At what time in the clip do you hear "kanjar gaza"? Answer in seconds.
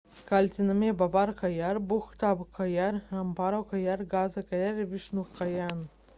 3.75-4.45